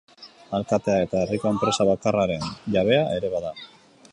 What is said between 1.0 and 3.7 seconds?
eta herriko enpresa bakarraren jabea ere bada.